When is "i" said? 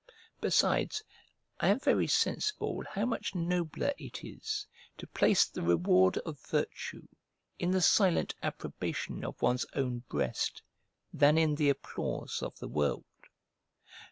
1.59-1.67